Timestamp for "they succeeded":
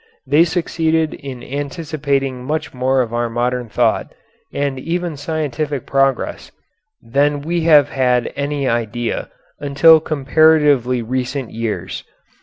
0.25-1.13